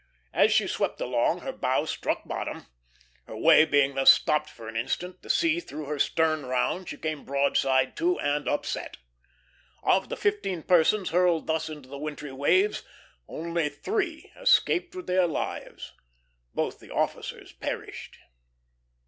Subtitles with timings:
[0.33, 2.65] As she swept along, her bow struck bottom.
[3.27, 6.97] Her way being thus stopped for an instant, the sea threw her stern round; she
[6.97, 8.97] came broadside to and upset.
[9.83, 12.81] Of the fifteen persons hurled thus into the wintry waves,
[13.27, 15.93] only three escaped with their lives.
[16.55, 18.17] Both the officers perished.